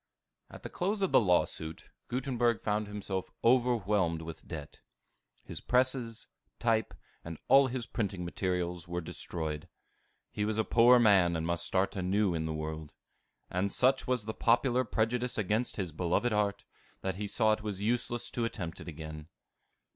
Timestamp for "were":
8.87-8.99